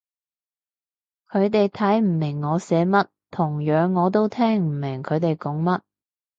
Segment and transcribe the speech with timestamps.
[1.29, 5.79] 佢哋睇唔明我寫乜，同樣我都聽唔明佢哋講乜